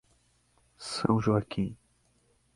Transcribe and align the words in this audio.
São 0.79 1.21
Joaquim 1.21 1.77